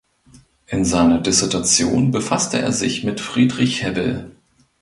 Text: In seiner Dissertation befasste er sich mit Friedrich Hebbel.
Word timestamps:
In 0.65 0.83
seiner 0.83 1.19
Dissertation 1.21 2.09
befasste 2.09 2.57
er 2.57 2.71
sich 2.71 3.03
mit 3.03 3.21
Friedrich 3.21 3.83
Hebbel. 3.83 4.31